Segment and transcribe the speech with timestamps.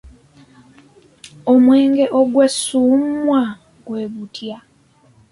[1.51, 3.41] Omwenge ogwessuumwa
[3.85, 4.57] gwe tutya?